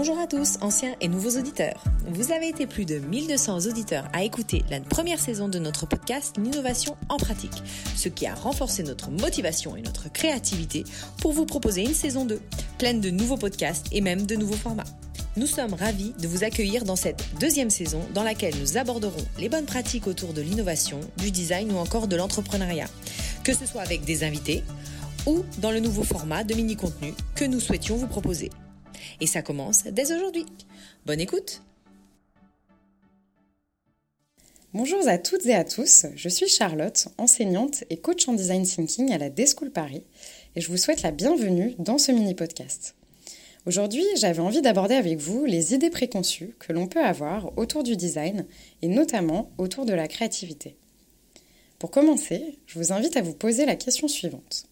Bonjour 0.00 0.18
à 0.18 0.26
tous, 0.26 0.56
anciens 0.62 0.94
et 1.02 1.08
nouveaux 1.08 1.38
auditeurs. 1.38 1.84
Vous 2.06 2.32
avez 2.32 2.48
été 2.48 2.66
plus 2.66 2.86
de 2.86 3.00
1200 3.00 3.66
auditeurs 3.66 4.08
à 4.14 4.24
écouter 4.24 4.64
la 4.70 4.80
première 4.80 5.20
saison 5.20 5.46
de 5.46 5.58
notre 5.58 5.84
podcast 5.84 6.36
L'innovation 6.38 6.96
en 7.10 7.18
pratique, 7.18 7.62
ce 7.96 8.08
qui 8.08 8.26
a 8.26 8.34
renforcé 8.34 8.82
notre 8.82 9.10
motivation 9.10 9.76
et 9.76 9.82
notre 9.82 10.10
créativité 10.10 10.84
pour 11.20 11.34
vous 11.34 11.44
proposer 11.44 11.82
une 11.82 11.92
saison 11.92 12.24
2, 12.24 12.40
pleine 12.78 13.02
de 13.02 13.10
nouveaux 13.10 13.36
podcasts 13.36 13.88
et 13.92 14.00
même 14.00 14.24
de 14.24 14.36
nouveaux 14.36 14.56
formats. 14.56 14.86
Nous 15.36 15.46
sommes 15.46 15.74
ravis 15.74 16.14
de 16.18 16.26
vous 16.26 16.44
accueillir 16.44 16.84
dans 16.84 16.96
cette 16.96 17.22
deuxième 17.38 17.68
saison 17.68 18.00
dans 18.14 18.24
laquelle 18.24 18.54
nous 18.58 18.78
aborderons 18.78 19.26
les 19.38 19.50
bonnes 19.50 19.66
pratiques 19.66 20.06
autour 20.06 20.32
de 20.32 20.40
l'innovation, 20.40 21.00
du 21.18 21.30
design 21.30 21.72
ou 21.72 21.76
encore 21.76 22.08
de 22.08 22.16
l'entrepreneuriat, 22.16 22.88
que 23.44 23.52
ce 23.52 23.66
soit 23.66 23.82
avec 23.82 24.06
des 24.06 24.24
invités 24.24 24.64
ou 25.26 25.44
dans 25.58 25.70
le 25.70 25.80
nouveau 25.80 26.04
format 26.04 26.42
de 26.42 26.54
mini-contenu 26.54 27.12
que 27.34 27.44
nous 27.44 27.60
souhaitions 27.60 27.98
vous 27.98 28.06
proposer. 28.06 28.48
Et 29.20 29.26
ça 29.26 29.42
commence 29.42 29.84
dès 29.84 30.12
aujourd'hui. 30.12 30.46
Bonne 31.04 31.20
écoute 31.20 31.62
Bonjour 34.72 35.06
à 35.08 35.18
toutes 35.18 35.46
et 35.46 35.54
à 35.54 35.64
tous, 35.64 36.06
je 36.14 36.28
suis 36.28 36.46
Charlotte, 36.46 37.08
enseignante 37.18 37.82
et 37.90 37.96
coach 37.96 38.28
en 38.28 38.34
design 38.34 38.64
thinking 38.64 39.10
à 39.10 39.18
la 39.18 39.28
D-School 39.28 39.72
Paris 39.72 40.04
et 40.54 40.60
je 40.60 40.68
vous 40.68 40.76
souhaite 40.76 41.02
la 41.02 41.10
bienvenue 41.10 41.74
dans 41.80 41.98
ce 41.98 42.12
mini-podcast. 42.12 42.94
Aujourd'hui, 43.66 44.04
j'avais 44.16 44.40
envie 44.40 44.62
d'aborder 44.62 44.94
avec 44.94 45.18
vous 45.18 45.44
les 45.44 45.74
idées 45.74 45.90
préconçues 45.90 46.54
que 46.60 46.72
l'on 46.72 46.86
peut 46.86 47.04
avoir 47.04 47.58
autour 47.58 47.82
du 47.82 47.96
design 47.96 48.46
et 48.80 48.86
notamment 48.86 49.50
autour 49.58 49.86
de 49.86 49.92
la 49.92 50.06
créativité. 50.06 50.76
Pour 51.80 51.90
commencer, 51.90 52.60
je 52.66 52.78
vous 52.78 52.92
invite 52.92 53.16
à 53.16 53.22
vous 53.22 53.34
poser 53.34 53.66
la 53.66 53.74
question 53.74 54.06
suivante. 54.06 54.66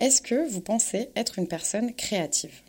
Est-ce 0.00 0.20
que 0.20 0.48
vous 0.50 0.60
pensez 0.60 1.10
être 1.14 1.38
une 1.38 1.46
personne 1.46 1.94
créative? 1.94 2.62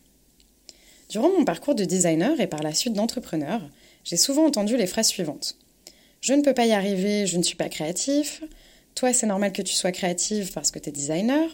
Durant 1.11 1.29
mon 1.29 1.43
parcours 1.43 1.76
de 1.76 1.84
designer 1.84 2.40
et 2.40 2.48
par 2.48 2.63
la 2.63 2.73
suite 2.73 2.93
d'entrepreneur, 2.93 3.62
j'ai 4.05 4.15
souvent 4.15 4.45
entendu 4.45 4.77
les 4.77 4.87
phrases 4.87 5.09
suivantes. 5.09 5.57
Je 6.21 6.31
ne 6.31 6.41
peux 6.41 6.54
pas 6.54 6.65
y 6.65 6.71
arriver, 6.71 7.27
je 7.27 7.37
ne 7.37 7.43
suis 7.43 7.57
pas 7.57 7.67
créatif. 7.67 8.41
Toi, 8.95 9.12
c'est 9.12 9.27
normal 9.27 9.51
que 9.51 9.62
tu 9.62 9.73
sois 9.73 9.91
créative 9.91 10.54
parce 10.54 10.71
que 10.71 10.79
tu 10.79 10.87
es 10.87 10.93
designer. 10.93 11.54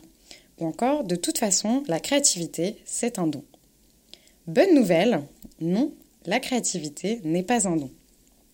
Ou 0.59 0.67
encore, 0.67 1.05
de 1.05 1.16
toute 1.16 1.39
façon, 1.39 1.83
la 1.88 2.00
créativité, 2.00 2.78
c'est 2.85 3.17
un 3.17 3.25
don. 3.25 3.44
Bonne 4.45 4.75
nouvelle, 4.75 5.23
non, 5.59 5.91
la 6.28 6.39
créativité 6.39 7.19
n'est 7.23 7.41
pas 7.41 7.67
un 7.67 7.78
don. 7.78 7.89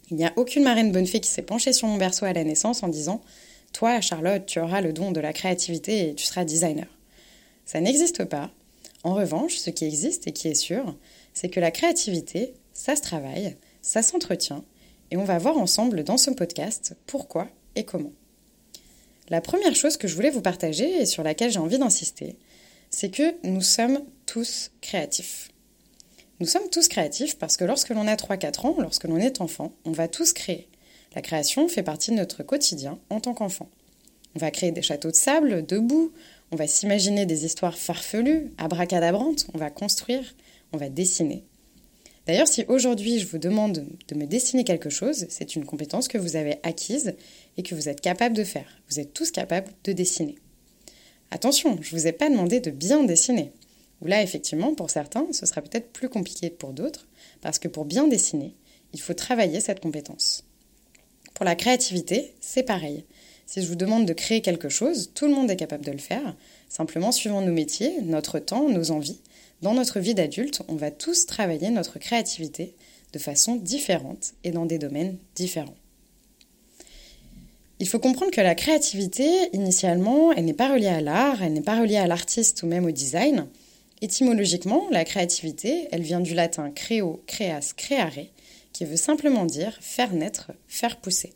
Il 0.09 0.15
n'y 0.15 0.25
a 0.25 0.31
aucune 0.37 0.63
marraine 0.63 0.93
bonne 0.93 1.07
fée 1.07 1.19
qui 1.19 1.29
s'est 1.29 1.41
penchée 1.41 1.73
sur 1.73 1.89
mon 1.89 1.97
berceau 1.97 2.23
à 2.23 2.31
la 2.31 2.45
naissance 2.45 2.81
en 2.81 2.87
disant 2.87 3.19
Toi, 3.73 3.99
Charlotte, 3.99 4.45
tu 4.45 4.61
auras 4.61 4.79
le 4.79 4.93
don 4.93 5.11
de 5.11 5.19
la 5.19 5.33
créativité 5.33 6.07
et 6.07 6.15
tu 6.15 6.23
seras 6.23 6.45
designer. 6.45 6.87
Ça 7.65 7.81
n'existe 7.81 8.23
pas, 8.23 8.51
en 9.03 9.13
revanche, 9.13 9.57
ce 9.57 9.69
qui 9.69 9.85
existe 9.85 10.27
et 10.27 10.31
qui 10.31 10.47
est 10.47 10.55
sûr, 10.55 10.97
c'est 11.33 11.49
que 11.49 11.59
la 11.59 11.71
créativité, 11.71 12.53
ça 12.73 12.95
se 12.95 13.01
travaille, 13.01 13.57
ça 13.81 14.01
s'entretient, 14.01 14.63
et 15.11 15.17
on 15.17 15.25
va 15.25 15.37
voir 15.37 15.57
ensemble 15.57 16.03
dans 16.03 16.17
ce 16.17 16.31
podcast 16.31 16.95
pourquoi 17.05 17.47
et 17.75 17.83
comment. 17.83 18.13
La 19.29 19.41
première 19.41 19.75
chose 19.75 19.97
que 19.97 20.07
je 20.07 20.15
voulais 20.15 20.29
vous 20.29 20.41
partager 20.41 21.01
et 21.01 21.05
sur 21.05 21.23
laquelle 21.23 21.51
j'ai 21.51 21.59
envie 21.59 21.79
d'insister, 21.79 22.37
c'est 22.89 23.09
que 23.09 23.35
nous 23.43 23.61
sommes 23.61 24.03
tous 24.25 24.71
créatifs. 24.81 25.49
Nous 26.39 26.47
sommes 26.47 26.69
tous 26.69 26.87
créatifs 26.87 27.37
parce 27.37 27.57
que 27.57 27.63
lorsque 27.63 27.89
l'on 27.89 28.07
a 28.07 28.15
3-4 28.15 28.67
ans, 28.67 28.75
lorsque 28.79 29.05
l'on 29.05 29.17
est 29.17 29.41
enfant, 29.41 29.73
on 29.85 29.91
va 29.91 30.07
tous 30.07 30.33
créer. 30.33 30.67
La 31.15 31.21
création 31.21 31.67
fait 31.67 31.83
partie 31.83 32.11
de 32.11 32.15
notre 32.15 32.43
quotidien 32.43 32.99
en 33.09 33.19
tant 33.19 33.33
qu'enfant. 33.33 33.69
On 34.35 34.39
va 34.39 34.51
créer 34.51 34.71
des 34.71 34.81
châteaux 34.81 35.11
de 35.11 35.15
sable, 35.15 35.65
de 35.65 35.77
boue, 35.77 36.11
on 36.53 36.55
va 36.55 36.67
s'imaginer 36.67 37.25
des 37.25 37.45
histoires 37.45 37.75
farfelues, 37.75 38.51
abracadabrantes, 38.59 39.47
on 39.55 39.57
va 39.57 39.71
construire, 39.71 40.35
on 40.71 40.77
va 40.77 40.87
dessiner. 40.87 41.43
D'ailleurs, 42.27 42.47
si 42.47 42.63
aujourd'hui 42.67 43.17
je 43.17 43.25
vous 43.25 43.39
demande 43.39 43.87
de 44.07 44.15
me 44.15 44.27
dessiner 44.27 44.63
quelque 44.63 44.91
chose, 44.91 45.25
c'est 45.29 45.55
une 45.55 45.65
compétence 45.65 46.07
que 46.07 46.19
vous 46.19 46.35
avez 46.35 46.57
acquise 46.61 47.15
et 47.57 47.63
que 47.63 47.73
vous 47.73 47.89
êtes 47.89 48.01
capable 48.01 48.35
de 48.35 48.43
faire. 48.43 48.67
Vous 48.87 48.99
êtes 48.99 49.15
tous 49.15 49.31
capables 49.31 49.71
de 49.83 49.93
dessiner. 49.93 50.35
Attention, 51.31 51.79
je 51.81 51.95
ne 51.95 51.99
vous 51.99 52.07
ai 52.07 52.11
pas 52.11 52.29
demandé 52.29 52.59
de 52.59 52.69
bien 52.69 53.03
dessiner. 53.03 53.51
Ou 54.01 54.05
là, 54.05 54.21
effectivement, 54.21 54.75
pour 54.75 54.91
certains, 54.91 55.25
ce 55.31 55.47
sera 55.47 55.63
peut-être 55.63 55.91
plus 55.91 56.07
compliqué 56.07 56.51
que 56.51 56.57
pour 56.57 56.73
d'autres, 56.73 57.07
parce 57.41 57.57
que 57.57 57.67
pour 57.67 57.85
bien 57.85 58.07
dessiner, 58.07 58.53
il 58.93 59.01
faut 59.01 59.15
travailler 59.15 59.59
cette 59.59 59.79
compétence. 59.79 60.43
Pour 61.33 61.45
la 61.45 61.55
créativité, 61.55 62.35
c'est 62.41 62.61
pareil. 62.61 63.05
Si 63.45 63.61
je 63.61 63.67
vous 63.67 63.75
demande 63.75 64.05
de 64.05 64.13
créer 64.13 64.41
quelque 64.41 64.69
chose, 64.69 65.11
tout 65.13 65.25
le 65.27 65.33
monde 65.33 65.51
est 65.51 65.55
capable 65.55 65.85
de 65.85 65.91
le 65.91 65.97
faire. 65.97 66.35
Simplement, 66.69 67.11
suivant 67.11 67.41
nos 67.41 67.51
métiers, 67.51 68.01
notre 68.01 68.39
temps, 68.39 68.69
nos 68.69 68.91
envies, 68.91 69.19
dans 69.61 69.73
notre 69.73 69.99
vie 69.99 70.13
d'adulte, 70.13 70.61
on 70.67 70.75
va 70.75 70.91
tous 70.91 71.25
travailler 71.25 71.69
notre 71.69 71.97
créativité 71.97 72.75
de 73.13 73.19
façon 73.19 73.55
différente 73.55 74.33
et 74.43 74.51
dans 74.51 74.65
des 74.65 74.77
domaines 74.77 75.17
différents. 75.35 75.75
Il 77.79 77.87
faut 77.87 77.99
comprendre 77.99 78.31
que 78.31 78.41
la 78.41 78.55
créativité, 78.55 79.25
initialement, 79.53 80.31
elle 80.31 80.45
n'est 80.45 80.53
pas 80.53 80.73
reliée 80.73 80.87
à 80.87 81.01
l'art, 81.01 81.41
elle 81.41 81.53
n'est 81.53 81.61
pas 81.61 81.79
reliée 81.79 81.97
à 81.97 82.07
l'artiste 82.07 82.63
ou 82.63 82.67
même 82.67 82.85
au 82.85 82.91
design. 82.91 83.47
Étymologiquement, 84.01 84.87
la 84.91 85.05
créativité, 85.05 85.87
elle 85.91 86.01
vient 86.01 86.19
du 86.19 86.33
latin 86.33 86.71
creo, 86.71 87.23
creas, 87.25 87.73
creare, 87.75 88.25
qui 88.73 88.85
veut 88.85 88.97
simplement 88.97 89.45
dire 89.45 89.77
faire 89.79 90.13
naître, 90.13 90.51
faire 90.67 90.97
pousser. 90.97 91.33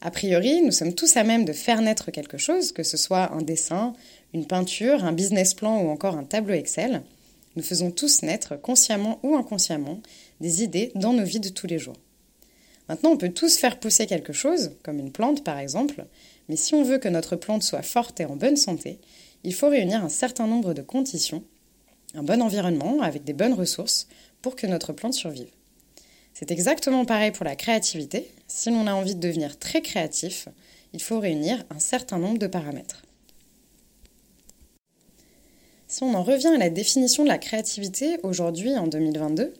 A 0.00 0.12
priori, 0.12 0.62
nous 0.62 0.70
sommes 0.70 0.94
tous 0.94 1.16
à 1.16 1.24
même 1.24 1.44
de 1.44 1.52
faire 1.52 1.82
naître 1.82 2.12
quelque 2.12 2.38
chose, 2.38 2.70
que 2.70 2.84
ce 2.84 2.96
soit 2.96 3.32
un 3.32 3.42
dessin, 3.42 3.94
une 4.32 4.46
peinture, 4.46 5.04
un 5.04 5.12
business 5.12 5.54
plan 5.54 5.80
ou 5.82 5.88
encore 5.88 6.16
un 6.16 6.22
tableau 6.22 6.54
Excel. 6.54 7.02
Nous 7.56 7.64
faisons 7.64 7.90
tous 7.90 8.22
naître, 8.22 8.54
consciemment 8.54 9.18
ou 9.24 9.34
inconsciemment, 9.34 10.00
des 10.40 10.62
idées 10.62 10.92
dans 10.94 11.12
nos 11.12 11.24
vies 11.24 11.40
de 11.40 11.48
tous 11.48 11.66
les 11.66 11.80
jours. 11.80 11.96
Maintenant, 12.88 13.10
on 13.10 13.16
peut 13.16 13.30
tous 13.30 13.58
faire 13.58 13.80
pousser 13.80 14.06
quelque 14.06 14.32
chose, 14.32 14.70
comme 14.84 15.00
une 15.00 15.10
plante 15.10 15.42
par 15.42 15.58
exemple, 15.58 16.06
mais 16.48 16.56
si 16.56 16.74
on 16.74 16.84
veut 16.84 16.98
que 16.98 17.08
notre 17.08 17.34
plante 17.34 17.64
soit 17.64 17.82
forte 17.82 18.20
et 18.20 18.24
en 18.24 18.36
bonne 18.36 18.56
santé, 18.56 19.00
il 19.42 19.52
faut 19.52 19.68
réunir 19.68 20.04
un 20.04 20.08
certain 20.08 20.46
nombre 20.46 20.74
de 20.74 20.82
conditions, 20.82 21.42
un 22.14 22.22
bon 22.22 22.40
environnement 22.40 23.00
avec 23.02 23.24
des 23.24 23.32
bonnes 23.32 23.52
ressources 23.52 24.06
pour 24.42 24.54
que 24.54 24.68
notre 24.68 24.92
plante 24.92 25.14
survive. 25.14 25.50
C'est 26.38 26.52
exactement 26.52 27.04
pareil 27.04 27.32
pour 27.32 27.44
la 27.44 27.56
créativité. 27.56 28.30
Si 28.46 28.70
l'on 28.70 28.86
a 28.86 28.94
envie 28.94 29.16
de 29.16 29.20
devenir 29.20 29.58
très 29.58 29.82
créatif, 29.82 30.48
il 30.92 31.02
faut 31.02 31.18
réunir 31.18 31.64
un 31.68 31.80
certain 31.80 32.16
nombre 32.16 32.38
de 32.38 32.46
paramètres. 32.46 33.02
Si 35.88 36.04
on 36.04 36.14
en 36.14 36.22
revient 36.22 36.54
à 36.54 36.58
la 36.58 36.70
définition 36.70 37.24
de 37.24 37.28
la 37.28 37.38
créativité 37.38 38.18
aujourd'hui 38.22 38.76
en 38.76 38.86
2022, 38.86 39.52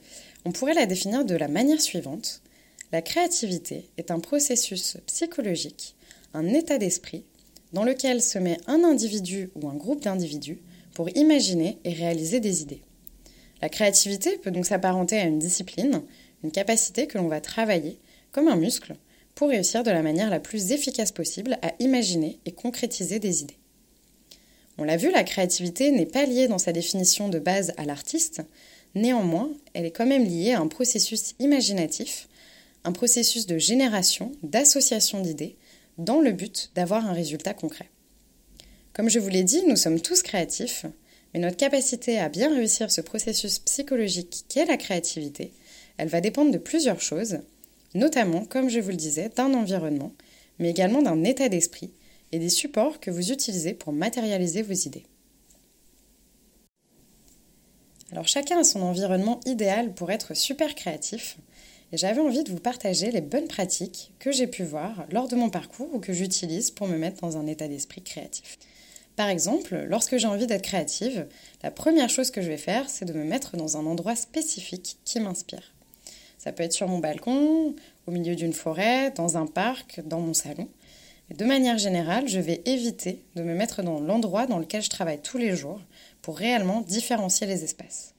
on 0.45 0.53
pourrait 0.53 0.75
la 0.75 0.87
définir 0.87 1.25
de 1.25 1.35
la 1.35 1.49
manière 1.49 1.81
suivante. 1.81 2.43
La 2.93 3.03
créativité 3.03 3.91
est 3.97 4.13
un 4.13 4.21
processus 4.21 4.99
psychologique, 5.07 5.97
un 6.33 6.47
état 6.47 6.79
d'esprit 6.79 7.25
dans 7.73 7.83
lequel 7.83 8.23
se 8.23 8.39
met 8.39 8.59
un 8.69 8.85
individu 8.85 9.51
ou 9.57 9.69
un 9.69 9.75
groupe 9.75 10.05
d'individus 10.05 10.61
pour 10.95 11.09
imaginer 11.17 11.79
et 11.83 11.93
réaliser 11.93 12.39
des 12.39 12.63
idées. 12.63 12.83
La 13.61 13.69
créativité 13.69 14.39
peut 14.39 14.53
donc 14.53 14.67
s'apparenter 14.67 15.19
à 15.19 15.25
une 15.25 15.41
discipline, 15.41 16.03
une 16.45 16.51
capacité 16.51 17.07
que 17.07 17.19
l'on 17.19 17.29
va 17.29 17.41
travailler 17.41 17.99
comme 18.33 18.49
un 18.49 18.57
muscle 18.57 18.95
pour 19.35 19.49
réussir 19.49 19.83
de 19.83 19.91
la 19.91 20.03
manière 20.03 20.31
la 20.31 20.41
plus 20.41 20.73
efficace 20.73 21.13
possible 21.13 21.59
à 21.63 21.73
imaginer 21.79 22.39
et 22.45 22.53
concrétiser 22.53 23.19
des 23.19 23.43
idées. 23.43 23.59
On 24.79 24.85
l'a 24.85 24.97
vu, 24.97 25.11
la 25.11 25.25
créativité 25.25 25.91
n'est 25.91 26.07
pas 26.07 26.25
liée 26.25 26.49
dans 26.49 26.59
sa 26.59 26.73
définition 26.73 27.29
de 27.29 27.39
base 27.39 27.73
à 27.77 27.85
l'artiste, 27.85 28.43
néanmoins, 28.95 29.51
elle 29.75 29.85
est 29.85 29.91
quand 29.91 30.07
même 30.07 30.25
liée 30.25 30.53
à 30.53 30.61
un 30.61 30.69
processus 30.69 31.35
imaginatif, 31.41 32.29
un 32.85 32.93
processus 32.93 33.47
de 33.47 33.59
génération, 33.59 34.33
d'association 34.43 35.21
d'idées, 35.21 35.57
dans 35.99 36.21
le 36.21 36.33
but 36.33 36.71
d'avoir 36.75 37.07
un 37.07 37.13
résultat 37.13 37.55
concret. 37.55 37.91
Comme 38.93 39.11
je 39.11 39.19
vous 39.19 39.29
l'ai 39.29 39.45
dit, 39.45 39.63
nous 39.67 39.77
sommes 39.77 40.01
tous 40.01 40.23
créatifs, 40.23 40.87
mais 41.35 41.41
notre 41.41 41.57
capacité 41.57 42.19
à 42.19 42.29
bien 42.29 42.55
réussir 42.55 42.91
ce 42.91 43.01
processus 43.01 43.59
psychologique 43.59 44.45
qu'est 44.49 44.65
la 44.65 44.77
créativité 44.77 45.53
elle 45.99 46.09
va 46.09 46.21
dépendre 46.21 46.51
de 46.51 46.59
plusieurs 46.59 47.01
choses, 47.01 47.41
notamment, 47.95 48.45
comme 48.45 48.71
je 48.71 48.81
vous 48.81 48.91
le 48.91 48.97
disais, 48.97 49.31
d'un 49.37 49.53
environnement, 49.55 50.13
mais 50.59 50.71
également 50.71 51.03
d'un 51.03 51.25
état 51.25 51.49
d'esprit 51.49 51.93
et 52.33 52.39
des 52.39 52.49
supports 52.49 53.01
que 53.01 53.11
vous 53.11 53.33
utilisez 53.33 53.75
pour 53.75 53.93
matérialiser 53.93 54.63
vos 54.63 54.75
idées. 54.75 55.05
Alors 58.11 58.27
chacun 58.27 58.61
a 58.61 58.65
son 58.65 58.81
environnement 58.81 59.41
idéal 59.45 59.93
pour 59.93 60.11
être 60.11 60.35
super 60.35 60.75
créatif, 60.75 61.37
et 61.93 61.97
j'avais 61.97 62.21
envie 62.21 62.45
de 62.45 62.51
vous 62.51 62.61
partager 62.61 63.11
les 63.11 63.21
bonnes 63.21 63.49
pratiques 63.49 64.13
que 64.19 64.31
j'ai 64.31 64.47
pu 64.47 64.63
voir 64.63 65.07
lors 65.11 65.29
de 65.29 65.37
mon 65.37 65.51
parcours 65.51 65.95
ou 65.95 65.99
que 65.99 66.13
j'utilise 66.13 66.71
pour 66.71 66.87
me 66.87 66.99
mettre 66.99 67.21
dans 67.23 67.37
un 67.37 67.47
état 67.47 67.69
d'esprit 67.69 68.03
créatif. 68.03 68.59
Par 69.17 69.29
exemple, 69.29 69.85
lorsque 69.89 70.17
j'ai 70.17 70.29
envie 70.29 70.47
d'être 70.47 70.63
créative, 70.63 71.27
la 71.63 71.71
première 71.71 72.11
chose 72.11 72.31
que 72.31 72.41
je 72.41 72.49
vais 72.49 72.59
faire, 72.59 72.89
c'est 72.89 73.05
de 73.05 73.13
me 73.15 73.25
mettre 73.25 73.57
dans 73.57 73.77
un 73.77 73.87
endroit 73.87 74.17
spécifique 74.17 74.99
qui 75.05 75.19
m'inspire. 75.19 75.75
Ça 76.49 76.53
peut 76.53 76.63
être 76.63 76.73
sur 76.73 76.89
mon 76.89 76.99
balcon, 76.99 77.75
au 78.07 78.11
milieu 78.11 78.35
d'une 78.35 78.55
forêt, 78.55 79.11
dans 79.11 79.37
un 79.37 79.45
parc, 79.45 80.01
dans 80.07 80.21
mon 80.21 80.33
salon. 80.33 80.67
de 81.29 81.45
manière 81.45 81.77
générale, 81.77 82.27
je 82.27 82.41
vais 82.41 82.63
éviter 82.65 83.23
de 83.37 83.43
me 83.43 83.53
mettre 83.53 83.83
dans 83.83 84.01
l'endroit 84.01 84.47
dans 84.47 84.59
lequel 84.59 84.81
je 84.81 84.89
travaille 84.89 85.21
tous 85.21 85.37
les 85.37 85.55
jours 85.55 85.79
pour 86.23 86.39
réellement 86.39 86.81
différencier 86.81 87.47
les 87.47 87.65
espaces. 87.65 88.15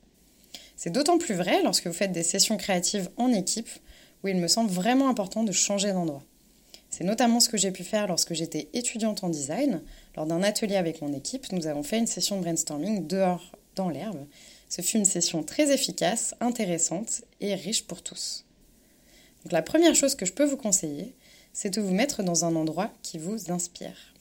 C'est 0.76 0.92
d'autant 0.92 1.18
plus 1.18 1.34
vrai 1.34 1.64
lorsque 1.64 1.88
vous 1.88 1.94
faites 1.94 2.12
des 2.12 2.22
sessions 2.22 2.58
créatives 2.58 3.10
en 3.18 3.34
équipe 3.34 3.72
où 4.24 4.28
il 4.28 4.38
me 4.38 4.48
semble 4.48 4.70
vraiment 4.70 5.10
important 5.10 5.44
de 5.44 5.52
changer 5.52 5.92
d'endroit. 5.92 6.22
C'est 6.92 7.04
notamment 7.04 7.40
ce 7.40 7.50
que 7.50 7.58
j'ai 7.58 7.72
pu 7.72 7.84
faire 7.84 8.06
lorsque 8.06 8.36
j'étais 8.36 8.70
étudiante 8.74 9.24
en 9.24 9.30
design. 9.30 9.82
Lors 10.16 10.28
d'un 10.28 10.44
atelier 10.44 10.76
avec 10.76 11.02
mon 11.02 11.14
équipe, 11.14 11.52
nous 11.52 11.66
avons 11.66 11.82
fait 11.82 11.98
une 11.98 12.06
session 12.06 12.38
de 12.38 12.44
brainstorming 12.44 13.08
dehors 13.08 13.54
dans 13.76 13.90
l'herbe. 13.90 14.24
Ce 14.70 14.82
fut 14.82 14.98
une 14.98 15.06
session 15.06 15.44
très 15.44 15.74
efficace, 15.74 16.36
intéressante 16.40 17.24
et 17.42 17.56
riche 17.56 17.88
pour 17.88 18.04
tous. 18.04 18.46
Donc 19.44 19.52
la 19.52 19.64
première 19.64 19.96
chose 19.96 20.16
que 20.16 20.26
je 20.26 20.34
peux 20.34 20.46
vous 20.46 20.58
conseiller, 20.58 21.16
c'est 21.54 21.74
de 21.74 21.82
vous 21.82 21.94
mettre 21.94 22.22
dans 22.22 22.46
un 22.46 22.56
endroit 22.56 22.92
qui 23.02 23.18
vous 23.18 23.52
inspire. 23.52 24.14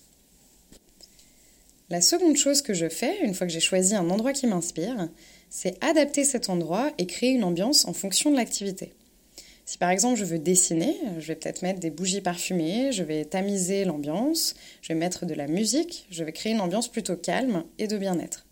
La 1.91 2.01
seconde 2.01 2.37
chose 2.37 2.63
que 2.63 2.75
je 2.75 2.89
fais, 2.89 3.25
une 3.25 3.35
fois 3.35 3.47
que 3.47 3.53
j'ai 3.53 3.61
choisi 3.61 3.95
un 3.95 4.11
endroit 4.11 4.33
qui 4.33 4.47
m'inspire, 4.47 5.09
c'est 5.51 5.83
adapter 5.85 6.25
cet 6.25 6.49
endroit 6.49 6.93
et 6.99 7.07
créer 7.07 7.31
une 7.31 7.45
ambiance 7.45 7.87
en 7.87 7.93
fonction 7.93 8.31
de 8.31 8.37
l'activité. 8.37 8.95
Si 9.67 9.77
par 9.77 9.91
exemple 9.91 10.19
je 10.19 10.25
veux 10.25 10.39
dessiner, 10.39 10.97
je 11.19 11.27
vais 11.27 11.35
peut-être 11.35 11.61
mettre 11.61 11.81
des 11.81 11.91
bougies 11.91 12.23
parfumées, 12.23 12.91
je 12.93 13.03
vais 13.03 13.27
tamiser 13.27 13.85
l'ambiance, 13.85 14.55
je 14.81 14.89
vais 14.89 14.99
mettre 14.99 15.27
de 15.27 15.35
la 15.35 15.47
musique, 15.47 16.07
je 16.11 16.25
vais 16.25 16.33
créer 16.33 16.53
une 16.53 16.63
ambiance 16.63 16.89
plutôt 16.89 17.17
calme 17.17 17.65
et 17.79 17.87
de 17.87 17.99
bien-être. 17.99 18.48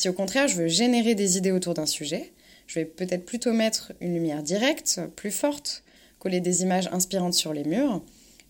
Si 0.00 0.08
au 0.08 0.14
contraire 0.14 0.48
je 0.48 0.56
veux 0.56 0.66
générer 0.66 1.14
des 1.14 1.36
idées 1.36 1.52
autour 1.52 1.74
d'un 1.74 1.84
sujet, 1.84 2.32
je 2.66 2.76
vais 2.76 2.86
peut-être 2.86 3.26
plutôt 3.26 3.52
mettre 3.52 3.92
une 4.00 4.14
lumière 4.14 4.42
directe, 4.42 4.98
plus 5.14 5.30
forte, 5.30 5.82
coller 6.18 6.40
des 6.40 6.62
images 6.62 6.88
inspirantes 6.90 7.34
sur 7.34 7.52
les 7.52 7.64
murs, 7.64 8.02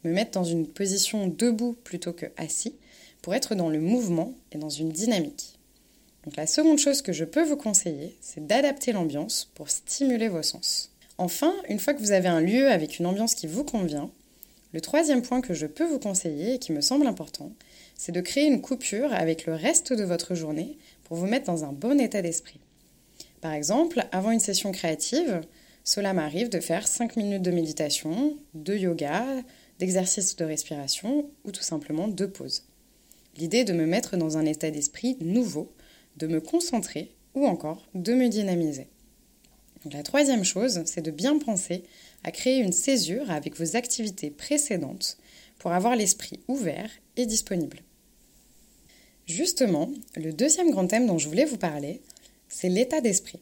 me 0.05 0.13
mettre 0.13 0.31
dans 0.31 0.45
une 0.45 0.69
position 0.69 1.27
debout 1.27 1.77
plutôt 1.83 2.13
que 2.13 2.27
assis 2.37 2.77
pour 3.21 3.35
être 3.35 3.57
dans 3.57 3.69
le 3.69 3.81
mouvement 3.81 4.33
et 4.53 4.59
dans 4.59 4.69
une 4.69 4.91
dynamique. 4.91 5.59
Donc 6.23 6.37
la 6.37 6.47
seconde 6.47 6.79
chose 6.79 7.03
que 7.03 7.13
je 7.13 7.25
peux 7.25 7.43
vous 7.43 7.57
conseiller, 7.57 8.17
c'est 8.21 8.47
d'adapter 8.47 8.93
l'ambiance 8.93 9.51
pour 9.57 9.71
stimuler 9.71 10.29
vos 10.29 10.45
sens. 10.45 10.93
Enfin, 11.19 11.53
une 11.69 11.81
fois 11.81 11.95
que 11.95 12.01
vous 12.01 12.13
avez 12.13 12.29
un 12.29 12.41
lieu 12.41 12.69
avec 12.69 13.01
une 13.01 13.07
ambiance 13.07 13.35
qui 13.35 13.49
vous 13.49 13.65
convient, 13.65 14.09
le 14.73 14.81
troisième 14.81 15.23
point 15.23 15.41
que 15.41 15.53
je 15.55 15.67
peux 15.67 15.85
vous 15.85 15.99
conseiller 15.99 16.55
et 16.55 16.59
qui 16.61 16.71
me 16.71 16.81
semble 16.81 17.09
important, 17.09 17.51
c'est 17.97 18.13
de 18.13 18.21
créer 18.21 18.47
une 18.47 18.63
coupure 18.63 19.13
avec 19.13 19.47
le 19.47 19.55
reste 19.55 19.93
de 19.93 20.05
votre 20.05 20.37
journée 20.37 20.79
pour 21.11 21.19
vous 21.19 21.27
mettre 21.27 21.47
dans 21.47 21.65
un 21.65 21.73
bon 21.73 21.99
état 21.99 22.23
d'esprit. 22.23 22.61
Par 23.41 23.53
exemple, 23.53 24.07
avant 24.13 24.31
une 24.31 24.39
session 24.39 24.71
créative, 24.71 25.41
cela 25.83 26.13
m'arrive 26.13 26.51
de 26.51 26.61
faire 26.61 26.87
5 26.87 27.17
minutes 27.17 27.43
de 27.43 27.51
méditation, 27.51 28.39
de 28.55 28.77
yoga, 28.77 29.27
d'exercice 29.81 30.37
de 30.37 30.45
respiration 30.45 31.29
ou 31.45 31.51
tout 31.51 31.65
simplement 31.65 32.07
de 32.07 32.27
pause. 32.27 32.63
L'idée 33.39 33.59
est 33.59 33.65
de 33.65 33.73
me 33.73 33.87
mettre 33.87 34.17
dans 34.17 34.39
un 34.39 34.47
état 34.47 34.71
d'esprit 34.71 35.17
nouveau, 35.21 35.73
de 36.17 36.29
me 36.29 36.41
concentrer 36.41 37.11
ou 37.35 37.45
encore 37.45 37.89
de 37.97 38.15
me 38.15 38.29
dynamiser 38.29 38.87
la 39.91 40.03
troisième 40.03 40.45
chose, 40.45 40.83
c'est 40.85 41.01
de 41.01 41.11
bien 41.11 41.39
penser 41.39 41.85
à 42.23 42.31
créer 42.31 42.59
une 42.59 42.73
césure 42.73 43.31
avec 43.31 43.59
vos 43.59 43.77
activités 43.77 44.31
précédentes 44.31 45.17
pour 45.59 45.73
avoir 45.73 45.97
l'esprit 45.97 46.41
ouvert 46.49 46.91
et 47.17 47.27
disponible. 47.27 47.79
Justement, 49.31 49.89
le 50.17 50.33
deuxième 50.33 50.73
grand 50.73 50.89
thème 50.89 51.07
dont 51.07 51.17
je 51.17 51.29
voulais 51.29 51.45
vous 51.45 51.57
parler, 51.57 52.01
c'est 52.49 52.69
l'état 52.69 53.01
d'esprit. 53.01 53.39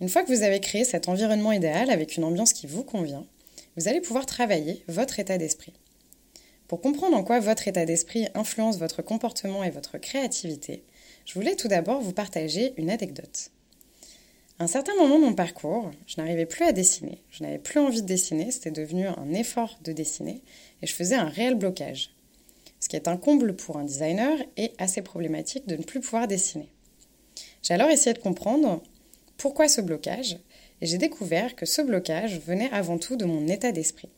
Une 0.00 0.08
fois 0.08 0.22
que 0.22 0.32
vous 0.32 0.44
avez 0.44 0.60
créé 0.60 0.84
cet 0.84 1.08
environnement 1.08 1.50
idéal 1.50 1.90
avec 1.90 2.16
une 2.16 2.22
ambiance 2.22 2.52
qui 2.52 2.68
vous 2.68 2.84
convient, 2.84 3.26
vous 3.76 3.88
allez 3.88 4.00
pouvoir 4.00 4.26
travailler 4.26 4.84
votre 4.86 5.18
état 5.18 5.38
d'esprit. 5.38 5.72
Pour 6.68 6.80
comprendre 6.80 7.16
en 7.16 7.24
quoi 7.24 7.40
votre 7.40 7.66
état 7.66 7.84
d'esprit 7.84 8.28
influence 8.34 8.78
votre 8.78 9.02
comportement 9.02 9.64
et 9.64 9.70
votre 9.70 9.98
créativité, 9.98 10.84
je 11.24 11.34
voulais 11.34 11.56
tout 11.56 11.66
d'abord 11.66 12.00
vous 12.00 12.12
partager 12.12 12.72
une 12.76 12.88
anecdote. 12.88 13.50
À 14.60 14.64
un 14.64 14.68
certain 14.68 14.94
moment 14.94 15.18
de 15.18 15.24
mon 15.24 15.34
parcours, 15.34 15.90
je 16.06 16.14
n'arrivais 16.18 16.46
plus 16.46 16.64
à 16.64 16.70
dessiner. 16.70 17.24
Je 17.32 17.42
n'avais 17.42 17.58
plus 17.58 17.80
envie 17.80 18.02
de 18.02 18.06
dessiner, 18.06 18.52
c'était 18.52 18.70
devenu 18.70 19.08
un 19.08 19.32
effort 19.32 19.80
de 19.82 19.90
dessiner 19.90 20.42
et 20.80 20.86
je 20.86 20.94
faisais 20.94 21.16
un 21.16 21.28
réel 21.28 21.56
blocage. 21.56 22.14
Ce 22.82 22.88
qui 22.88 22.96
est 22.96 23.06
un 23.06 23.16
comble 23.16 23.54
pour 23.54 23.76
un 23.76 23.84
designer 23.84 24.36
et 24.56 24.72
assez 24.76 25.02
problématique 25.02 25.68
de 25.68 25.76
ne 25.76 25.84
plus 25.84 26.00
pouvoir 26.00 26.26
dessiner. 26.26 26.68
J'ai 27.62 27.74
alors 27.74 27.90
essayé 27.90 28.12
de 28.12 28.18
comprendre 28.18 28.82
pourquoi 29.36 29.68
ce 29.68 29.80
blocage 29.80 30.36
et 30.80 30.86
j'ai 30.86 30.98
découvert 30.98 31.54
que 31.54 31.64
ce 31.64 31.80
blocage 31.80 32.40
venait 32.40 32.70
avant 32.72 32.98
tout 32.98 33.14
de 33.14 33.24
mon 33.24 33.46
état 33.46 33.70
d'esprit. 33.70 34.08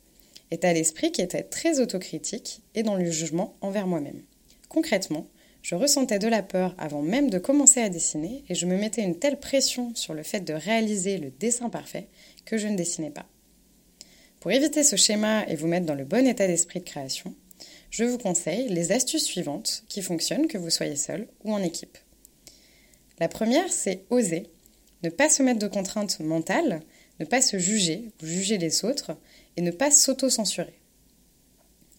État 0.50 0.72
d'esprit 0.72 1.12
qui 1.12 1.20
était 1.20 1.42
très 1.42 1.78
autocritique 1.78 2.62
et 2.74 2.82
dans 2.82 2.94
le 2.94 3.10
jugement 3.10 3.54
envers 3.60 3.86
moi-même. 3.86 4.22
Concrètement, 4.70 5.26
je 5.60 5.74
ressentais 5.74 6.18
de 6.18 6.28
la 6.28 6.42
peur 6.42 6.74
avant 6.78 7.02
même 7.02 7.28
de 7.28 7.38
commencer 7.38 7.82
à 7.82 7.90
dessiner 7.90 8.44
et 8.48 8.54
je 8.54 8.64
me 8.64 8.78
mettais 8.78 9.02
une 9.02 9.18
telle 9.18 9.38
pression 9.38 9.94
sur 9.94 10.14
le 10.14 10.22
fait 10.22 10.40
de 10.40 10.54
réaliser 10.54 11.18
le 11.18 11.28
dessin 11.28 11.68
parfait 11.68 12.08
que 12.46 12.56
je 12.56 12.68
ne 12.68 12.76
dessinais 12.76 13.10
pas. 13.10 13.26
Pour 14.40 14.52
éviter 14.52 14.84
ce 14.84 14.96
schéma 14.96 15.46
et 15.48 15.54
vous 15.54 15.66
mettre 15.66 15.84
dans 15.84 15.94
le 15.94 16.06
bon 16.06 16.26
état 16.26 16.46
d'esprit 16.46 16.80
de 16.80 16.84
création, 16.84 17.34
je 17.94 18.02
vous 18.02 18.18
conseille 18.18 18.68
les 18.70 18.90
astuces 18.90 19.22
suivantes 19.22 19.84
qui 19.88 20.02
fonctionnent 20.02 20.48
que 20.48 20.58
vous 20.58 20.68
soyez 20.70 20.96
seul 20.96 21.28
ou 21.44 21.52
en 21.52 21.62
équipe. 21.62 21.96
La 23.20 23.28
première, 23.28 23.72
c'est 23.72 24.02
oser, 24.10 24.50
ne 25.04 25.10
pas 25.10 25.28
se 25.28 25.44
mettre 25.44 25.60
de 25.60 25.68
contraintes 25.68 26.18
mentales, 26.18 26.82
ne 27.20 27.24
pas 27.24 27.40
se 27.40 27.56
juger 27.56 28.10
ou 28.20 28.26
juger 28.26 28.58
les 28.58 28.84
autres 28.84 29.16
et 29.56 29.60
ne 29.60 29.70
pas 29.70 29.92
s'auto-censurer. 29.92 30.74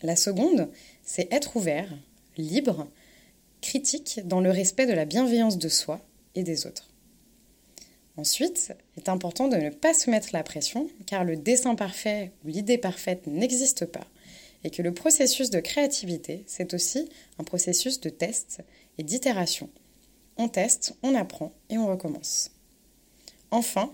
La 0.01 0.17
seconde, 0.17 0.69
c'est 1.05 1.31
être 1.31 1.55
ouvert, 1.55 1.89
libre, 2.35 2.89
critique 3.61 4.19
dans 4.25 4.41
le 4.41 4.51
respect 4.51 4.87
de 4.87 4.93
la 4.93 5.05
bienveillance 5.05 5.57
de 5.57 5.69
soi 5.69 6.01
et 6.35 6.43
des 6.43 6.67
autres. 6.67 6.89
Ensuite, 8.17 8.73
il 8.97 9.03
est 9.03 9.09
important 9.09 9.47
de 9.47 9.55
ne 9.55 9.69
pas 9.69 9.93
se 9.93 10.09
mettre 10.09 10.31
la 10.33 10.43
pression, 10.43 10.89
car 11.05 11.23
le 11.23 11.37
dessin 11.37 11.75
parfait 11.75 12.33
ou 12.43 12.49
l'idée 12.49 12.77
parfaite 12.77 13.27
n'existe 13.27 13.85
pas, 13.85 14.07
et 14.65 14.71
que 14.71 14.81
le 14.81 14.93
processus 14.93 15.51
de 15.51 15.59
créativité, 15.59 16.43
c'est 16.47 16.73
aussi 16.73 17.07
un 17.37 17.43
processus 17.43 18.01
de 18.01 18.09
test 18.09 18.61
et 18.97 19.03
d'itération. 19.03 19.69
On 20.37 20.47
teste, 20.47 20.95
on 21.03 21.13
apprend 21.13 21.53
et 21.69 21.77
on 21.77 21.85
recommence. 21.85 22.49
Enfin, 23.51 23.93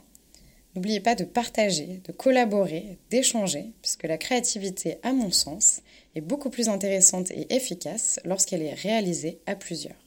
n'oubliez 0.74 1.02
pas 1.02 1.14
de 1.14 1.26
partager, 1.26 2.00
de 2.06 2.14
collaborer, 2.14 2.98
d'échanger, 3.10 3.66
puisque 3.82 4.04
la 4.06 4.18
créativité, 4.18 4.98
à 5.04 5.12
mon 5.12 5.30
sens, 5.30 5.82
est 6.16 6.22
beaucoup 6.22 6.50
plus 6.50 6.70
intéressante 6.70 7.32
et 7.32 7.54
efficace 7.54 8.22
lorsqu'elle 8.24 8.62
est 8.62 8.74
réalisée 8.74 9.40
à 9.48 9.56
plusieurs. 9.56 10.00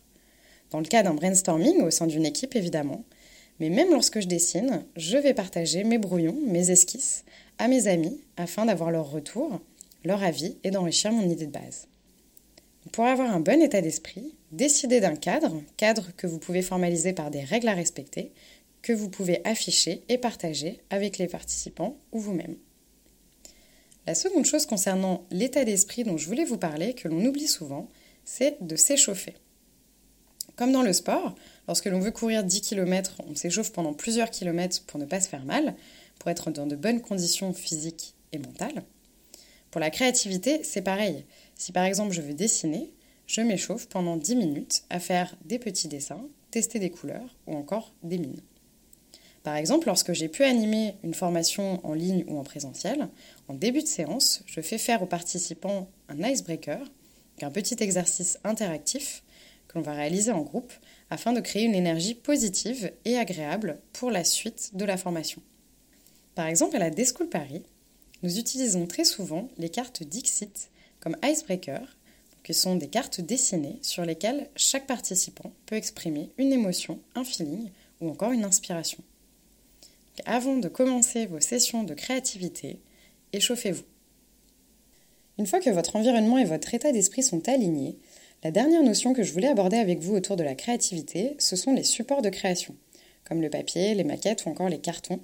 Dans 0.70 0.80
le 0.80 0.86
cas 0.86 1.02
d'un 1.02 1.14
brainstorming 1.14 1.82
au 1.82 1.90
sein 1.90 2.06
d'une 2.06 2.24
équipe 2.24 2.56
évidemment, 2.56 3.04
mais 3.60 3.68
même 3.68 3.92
lorsque 3.92 4.20
je 4.20 4.28
dessine, 4.28 4.82
je 4.96 5.18
vais 5.18 5.34
partager 5.34 5.84
mes 5.84 5.98
brouillons, 5.98 6.40
mes 6.46 6.70
esquisses 6.70 7.26
à 7.58 7.68
mes 7.68 7.86
amis 7.86 8.18
afin 8.38 8.64
d'avoir 8.64 8.90
leur 8.90 9.10
retour, 9.10 9.60
leur 10.04 10.22
avis 10.22 10.58
et 10.64 10.70
d'enrichir 10.70 11.12
mon 11.12 11.28
idée 11.28 11.46
de 11.46 11.50
base. 11.50 11.88
Pour 12.92 13.06
avoir 13.06 13.30
un 13.30 13.40
bon 13.40 13.62
état 13.62 13.80
d'esprit, 13.80 14.34
décidez 14.52 15.00
d'un 15.00 15.16
cadre, 15.16 15.62
cadre 15.76 16.10
que 16.16 16.26
vous 16.26 16.38
pouvez 16.38 16.62
formaliser 16.62 17.12
par 17.12 17.30
des 17.30 17.42
règles 17.42 17.68
à 17.68 17.74
respecter, 17.74 18.32
que 18.82 18.92
vous 18.92 19.08
pouvez 19.08 19.40
afficher 19.46 20.02
et 20.10 20.18
partager 20.18 20.80
avec 20.90 21.16
les 21.16 21.26
participants 21.26 21.96
ou 22.12 22.20
vous-même. 22.20 22.56
La 24.06 24.14
seconde 24.14 24.44
chose 24.44 24.66
concernant 24.66 25.24
l'état 25.30 25.64
d'esprit 25.64 26.04
dont 26.04 26.18
je 26.18 26.26
voulais 26.26 26.44
vous 26.44 26.58
parler, 26.58 26.92
que 26.92 27.08
l'on 27.08 27.24
oublie 27.24 27.48
souvent, 27.48 27.88
c'est 28.24 28.58
de 28.60 28.76
s'échauffer. 28.76 29.34
Comme 30.56 30.72
dans 30.72 30.82
le 30.82 30.92
sport, 30.92 31.34
lorsque 31.66 31.86
l'on 31.86 32.00
veut 32.00 32.10
courir 32.10 32.44
10 32.44 32.60
km, 32.60 33.16
on 33.26 33.34
s'échauffe 33.34 33.72
pendant 33.72 33.94
plusieurs 33.94 34.30
kilomètres 34.30 34.84
pour 34.84 35.00
ne 35.00 35.06
pas 35.06 35.22
se 35.22 35.28
faire 35.28 35.46
mal, 35.46 35.74
pour 36.18 36.30
être 36.30 36.50
dans 36.50 36.66
de 36.66 36.76
bonnes 36.76 37.00
conditions 37.00 37.54
physiques 37.54 38.14
et 38.32 38.38
mentales. 38.38 38.84
Pour 39.74 39.80
la 39.80 39.90
créativité, 39.90 40.62
c'est 40.62 40.82
pareil. 40.82 41.24
Si 41.56 41.72
par 41.72 41.82
exemple 41.82 42.12
je 42.12 42.20
veux 42.20 42.32
dessiner, 42.32 42.92
je 43.26 43.40
m'échauffe 43.40 43.88
pendant 43.88 44.16
10 44.16 44.36
minutes 44.36 44.84
à 44.88 45.00
faire 45.00 45.36
des 45.44 45.58
petits 45.58 45.88
dessins, 45.88 46.28
tester 46.52 46.78
des 46.78 46.90
couleurs 46.90 47.36
ou 47.48 47.56
encore 47.56 47.92
des 48.04 48.18
mines. 48.18 48.40
Par 49.42 49.56
exemple, 49.56 49.88
lorsque 49.88 50.12
j'ai 50.12 50.28
pu 50.28 50.44
animer 50.44 50.94
une 51.02 51.12
formation 51.12 51.84
en 51.84 51.92
ligne 51.92 52.24
ou 52.28 52.38
en 52.38 52.44
présentiel, 52.44 53.08
en 53.48 53.54
début 53.54 53.82
de 53.82 53.88
séance, 53.88 54.44
je 54.46 54.60
fais 54.60 54.78
faire 54.78 55.02
aux 55.02 55.06
participants 55.06 55.88
un 56.08 56.22
icebreaker, 56.22 56.88
un 57.42 57.50
petit 57.50 57.82
exercice 57.82 58.38
interactif 58.44 59.24
que 59.66 59.76
l'on 59.76 59.82
va 59.82 59.94
réaliser 59.94 60.30
en 60.30 60.42
groupe 60.42 60.72
afin 61.10 61.32
de 61.32 61.40
créer 61.40 61.64
une 61.64 61.74
énergie 61.74 62.14
positive 62.14 62.92
et 63.04 63.18
agréable 63.18 63.80
pour 63.92 64.12
la 64.12 64.22
suite 64.22 64.70
de 64.76 64.84
la 64.84 64.96
formation. 64.96 65.42
Par 66.36 66.46
exemple, 66.46 66.76
à 66.76 66.78
la 66.78 66.90
Deschool 66.90 67.28
Paris, 67.28 67.64
nous 68.22 68.38
utilisons 68.38 68.86
très 68.86 69.04
souvent 69.04 69.48
les 69.58 69.68
cartes 69.68 70.02
Dixit 70.02 70.70
comme 71.00 71.16
icebreaker, 71.22 71.96
qui 72.44 72.54
sont 72.54 72.76
des 72.76 72.88
cartes 72.88 73.20
dessinées 73.20 73.78
sur 73.82 74.04
lesquelles 74.04 74.48
chaque 74.54 74.86
participant 74.86 75.52
peut 75.66 75.76
exprimer 75.76 76.30
une 76.38 76.52
émotion, 76.52 77.00
un 77.14 77.24
feeling 77.24 77.70
ou 78.00 78.10
encore 78.10 78.32
une 78.32 78.44
inspiration. 78.44 79.02
Avant 80.26 80.56
de 80.56 80.68
commencer 80.68 81.26
vos 81.26 81.40
sessions 81.40 81.82
de 81.82 81.94
créativité, 81.94 82.78
échauffez-vous. 83.32 83.84
Une 85.38 85.46
fois 85.46 85.60
que 85.60 85.70
votre 85.70 85.96
environnement 85.96 86.38
et 86.38 86.44
votre 86.44 86.72
état 86.74 86.92
d'esprit 86.92 87.22
sont 87.22 87.48
alignés, 87.48 87.98
la 88.44 88.50
dernière 88.50 88.82
notion 88.82 89.14
que 89.14 89.22
je 89.22 89.32
voulais 89.32 89.48
aborder 89.48 89.78
avec 89.78 90.00
vous 90.00 90.14
autour 90.14 90.36
de 90.36 90.44
la 90.44 90.54
créativité, 90.54 91.34
ce 91.38 91.56
sont 91.56 91.72
les 91.72 91.82
supports 91.82 92.22
de 92.22 92.28
création. 92.28 92.76
comme 93.26 93.40
le 93.40 93.48
papier, 93.48 93.94
les 93.94 94.04
maquettes 94.04 94.44
ou 94.44 94.50
encore 94.50 94.68
les 94.68 94.80
cartons, 94.80 95.18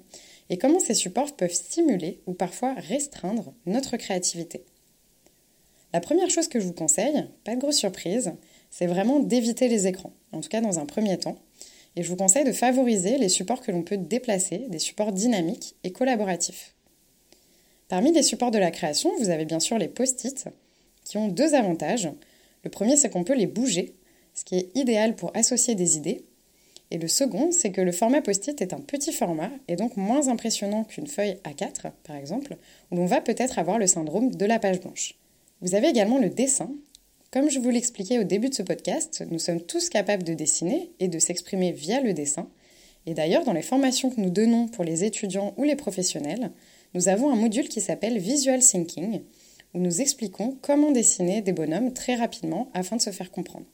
et 0.51 0.57
comment 0.57 0.79
ces 0.79 0.93
supports 0.93 1.35
peuvent 1.35 1.53
stimuler 1.53 2.19
ou 2.27 2.33
parfois 2.33 2.75
restreindre 2.75 3.53
notre 3.65 3.97
créativité. 3.97 4.63
La 5.93 6.01
première 6.01 6.29
chose 6.29 6.49
que 6.49 6.59
je 6.59 6.67
vous 6.67 6.73
conseille, 6.73 7.25
pas 7.43 7.55
de 7.55 7.59
grosse 7.59 7.77
surprise, 7.77 8.33
c'est 8.69 8.85
vraiment 8.85 9.19
d'éviter 9.19 9.69
les 9.69 9.87
écrans, 9.87 10.13
en 10.33 10.41
tout 10.41 10.49
cas 10.49 10.61
dans 10.61 10.77
un 10.77 10.85
premier 10.85 11.17
temps, 11.17 11.37
et 11.95 12.03
je 12.03 12.09
vous 12.09 12.15
conseille 12.15 12.43
de 12.43 12.51
favoriser 12.51 13.17
les 13.17 13.29
supports 13.29 13.61
que 13.61 13.71
l'on 13.71 13.81
peut 13.81 13.97
déplacer, 13.97 14.65
des 14.69 14.79
supports 14.79 15.13
dynamiques 15.13 15.75
et 15.83 15.91
collaboratifs. 15.91 16.75
Parmi 17.87 18.11
les 18.11 18.23
supports 18.23 18.51
de 18.51 18.59
la 18.59 18.71
création, 18.71 19.11
vous 19.19 19.29
avez 19.29 19.45
bien 19.45 19.59
sûr 19.59 19.77
les 19.77 19.89
post-it, 19.89 20.47
qui 21.03 21.17
ont 21.17 21.27
deux 21.27 21.55
avantages. 21.55 22.09
Le 22.63 22.69
premier, 22.69 22.95
c'est 22.95 23.09
qu'on 23.09 23.23
peut 23.23 23.35
les 23.35 23.47
bouger, 23.47 23.95
ce 24.33 24.43
qui 24.45 24.55
est 24.55 24.69
idéal 24.75 25.15
pour 25.15 25.35
associer 25.35 25.75
des 25.75 25.97
idées. 25.97 26.23
Et 26.91 26.97
le 26.97 27.07
second, 27.07 27.51
c'est 27.51 27.71
que 27.71 27.79
le 27.79 27.93
format 27.93 28.21
post-it 28.21 28.61
est 28.61 28.73
un 28.73 28.81
petit 28.81 29.13
format 29.13 29.49
et 29.69 29.77
donc 29.77 29.95
moins 29.95 30.27
impressionnant 30.27 30.83
qu'une 30.83 31.07
feuille 31.07 31.37
A4, 31.45 31.91
par 32.03 32.17
exemple, 32.17 32.57
où 32.91 32.97
l'on 32.97 33.05
va 33.05 33.21
peut-être 33.21 33.57
avoir 33.57 33.79
le 33.79 33.87
syndrome 33.87 34.35
de 34.35 34.45
la 34.45 34.59
page 34.59 34.81
blanche. 34.81 35.15
Vous 35.61 35.73
avez 35.73 35.87
également 35.87 36.19
le 36.19 36.29
dessin. 36.29 36.69
Comme 37.31 37.49
je 37.49 37.59
vous 37.59 37.69
l'expliquais 37.69 38.19
au 38.19 38.25
début 38.25 38.49
de 38.49 38.55
ce 38.55 38.61
podcast, 38.61 39.23
nous 39.31 39.39
sommes 39.39 39.61
tous 39.61 39.87
capables 39.87 40.23
de 40.23 40.33
dessiner 40.33 40.91
et 40.99 41.07
de 41.07 41.17
s'exprimer 41.17 41.71
via 41.71 42.01
le 42.01 42.13
dessin. 42.13 42.49
Et 43.05 43.13
d'ailleurs, 43.13 43.45
dans 43.45 43.53
les 43.53 43.61
formations 43.61 44.09
que 44.09 44.19
nous 44.19 44.29
donnons 44.29 44.67
pour 44.67 44.83
les 44.83 45.05
étudiants 45.05 45.53
ou 45.55 45.63
les 45.63 45.77
professionnels, 45.77 46.51
nous 46.93 47.07
avons 47.07 47.31
un 47.31 47.37
module 47.37 47.69
qui 47.69 47.79
s'appelle 47.79 48.17
Visual 48.17 48.59
Thinking, 48.59 49.21
où 49.73 49.79
nous 49.79 50.01
expliquons 50.01 50.57
comment 50.61 50.91
dessiner 50.91 51.41
des 51.41 51.53
bonhommes 51.53 51.93
très 51.93 52.15
rapidement 52.15 52.69
afin 52.73 52.97
de 52.97 53.01
se 53.01 53.11
faire 53.11 53.31
comprendre. 53.31 53.65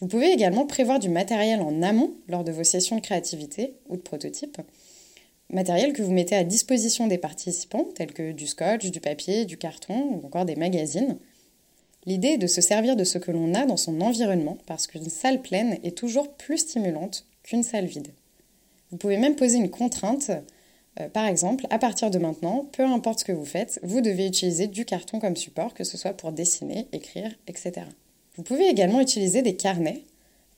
Vous 0.00 0.06
pouvez 0.06 0.30
également 0.30 0.66
prévoir 0.66 0.98
du 0.98 1.08
matériel 1.08 1.60
en 1.60 1.82
amont 1.82 2.14
lors 2.28 2.44
de 2.44 2.52
vos 2.52 2.64
sessions 2.64 2.96
de 2.96 3.00
créativité 3.00 3.74
ou 3.88 3.96
de 3.96 4.02
prototype, 4.02 4.58
matériel 5.50 5.92
que 5.92 6.02
vous 6.02 6.12
mettez 6.12 6.36
à 6.36 6.44
disposition 6.44 7.06
des 7.06 7.18
participants, 7.18 7.86
tel 7.94 8.12
que 8.12 8.32
du 8.32 8.46
scotch, 8.46 8.90
du 8.90 9.00
papier, 9.00 9.44
du 9.44 9.56
carton 9.56 9.98
ou 10.12 10.26
encore 10.26 10.44
des 10.44 10.56
magazines. 10.56 11.18
L'idée 12.06 12.28
est 12.28 12.38
de 12.38 12.46
se 12.46 12.60
servir 12.60 12.96
de 12.96 13.04
ce 13.04 13.18
que 13.18 13.32
l'on 13.32 13.54
a 13.54 13.66
dans 13.66 13.76
son 13.76 14.00
environnement 14.00 14.56
parce 14.66 14.86
qu'une 14.86 15.10
salle 15.10 15.42
pleine 15.42 15.78
est 15.82 15.96
toujours 15.96 16.32
plus 16.32 16.58
stimulante 16.58 17.26
qu'une 17.42 17.64
salle 17.64 17.86
vide. 17.86 18.12
Vous 18.90 18.98
pouvez 18.98 19.18
même 19.18 19.36
poser 19.36 19.58
une 19.58 19.70
contrainte 19.70 20.30
euh, 21.00 21.08
par 21.08 21.26
exemple, 21.26 21.66
à 21.70 21.78
partir 21.78 22.10
de 22.10 22.18
maintenant, 22.18 22.66
peu 22.72 22.84
importe 22.84 23.20
ce 23.20 23.24
que 23.24 23.32
vous 23.32 23.44
faites, 23.44 23.78
vous 23.82 24.00
devez 24.00 24.26
utiliser 24.26 24.66
du 24.66 24.84
carton 24.84 25.20
comme 25.20 25.36
support, 25.36 25.74
que 25.74 25.84
ce 25.84 25.96
soit 25.96 26.12
pour 26.12 26.32
dessiner, 26.32 26.88
écrire, 26.92 27.30
etc. 27.46 27.82
Vous 28.38 28.44
pouvez 28.44 28.68
également 28.68 29.00
utiliser 29.00 29.42
des 29.42 29.56
carnets. 29.56 30.04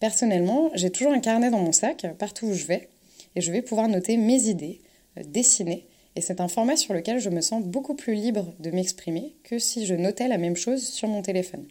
Personnellement, 0.01 0.71
j'ai 0.75 0.91
toujours 0.91 1.13
un 1.13 1.19
carnet 1.19 1.51
dans 1.51 1.61
mon 1.61 1.73
sac, 1.73 2.07
partout 2.19 2.49
où 2.49 2.53
je 2.53 2.67
vais, 2.67 2.91
et 3.37 3.41
je 3.41 3.51
vais 3.51 3.63
pouvoir 3.63 3.89
noter 3.89 4.19
mes 4.19 4.49
idées, 4.49 4.83
euh, 5.19 5.23
dessiner, 5.27 5.87
et 6.15 6.21
c'est 6.21 6.43
un 6.43 6.49
format 6.49 6.77
sur 6.77 6.93
lequel 6.93 7.21
je 7.21 7.31
me 7.31 7.41
sens 7.41 7.65
beaucoup 7.65 7.95
plus 7.95 8.13
libre 8.13 8.53
de 8.59 8.71
m'exprimer 8.71 9.35
que 9.45 9.59
si 9.59 9.87
je 9.87 9.95
notais 9.95 10.29
la 10.29 10.37
même 10.37 10.57
chose 10.57 10.83
sur 10.87 11.09
mon 11.09 11.23
téléphone. 11.23 11.65